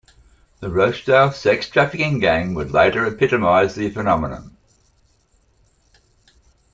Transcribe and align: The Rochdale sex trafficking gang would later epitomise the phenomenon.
The 0.61 0.69
Rochdale 0.71 1.31
sex 1.31 1.69
trafficking 1.69 2.17
gang 2.17 2.55
would 2.55 2.71
later 2.71 3.05
epitomise 3.05 3.75
the 3.75 3.91
phenomenon. 3.91 4.57